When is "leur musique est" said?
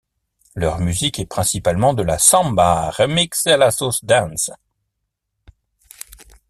0.55-1.27